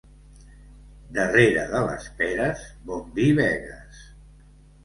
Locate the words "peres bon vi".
2.21-3.29